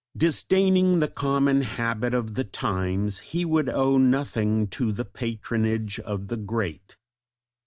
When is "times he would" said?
2.43-3.69